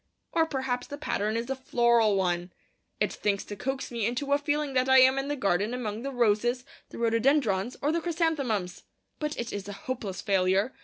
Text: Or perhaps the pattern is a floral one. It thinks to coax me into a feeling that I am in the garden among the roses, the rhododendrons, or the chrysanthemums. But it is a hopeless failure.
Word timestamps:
Or 0.31 0.47
perhaps 0.47 0.87
the 0.87 0.97
pattern 0.97 1.37
is 1.37 1.47
a 1.51 1.55
floral 1.55 2.15
one. 2.15 2.51
It 2.99 3.13
thinks 3.13 3.45
to 3.45 3.55
coax 3.55 3.91
me 3.91 4.07
into 4.07 4.33
a 4.33 4.39
feeling 4.39 4.73
that 4.73 4.89
I 4.89 4.97
am 4.97 5.19
in 5.19 5.27
the 5.27 5.35
garden 5.35 5.75
among 5.75 6.01
the 6.01 6.09
roses, 6.11 6.65
the 6.89 6.97
rhododendrons, 6.97 7.77
or 7.83 7.91
the 7.91 8.01
chrysanthemums. 8.01 8.81
But 9.19 9.37
it 9.37 9.53
is 9.53 9.67
a 9.67 9.73
hopeless 9.73 10.19
failure. 10.19 10.73